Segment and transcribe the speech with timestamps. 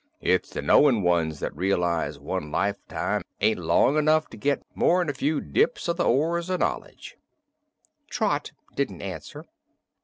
[0.19, 5.13] It's the knowing ones that realize one lifetime ain't long enough to git more'n a
[5.13, 7.17] few dips o' the oars of knowledge."
[8.09, 9.45] Trot didn't answer.